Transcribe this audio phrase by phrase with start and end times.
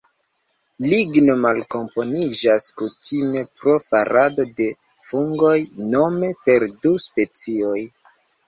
[0.91, 4.71] Ligno malkomponiĝas kutime pro farado de
[5.11, 5.55] fungoj,
[5.93, 7.79] nome per du specioj.